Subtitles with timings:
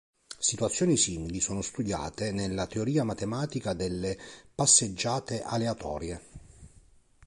[0.39, 4.17] Situazioni simili sono studiate nella teoria matematica delle
[4.55, 6.21] passeggiate aleatorie.